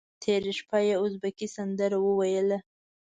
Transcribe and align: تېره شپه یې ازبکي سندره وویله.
تېره 0.21 0.53
شپه 0.59 0.77
یې 0.87 0.95
ازبکي 1.03 1.47
سندره 1.55 1.97
وویله. 2.01 2.57